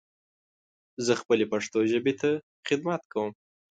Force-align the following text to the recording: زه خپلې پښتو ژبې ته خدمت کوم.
زه 1.05 1.13
خپلې 1.21 1.45
پښتو 1.51 1.79
ژبې 1.91 2.13
ته 2.21 2.29
خدمت 2.67 3.01
کوم. 3.11 3.31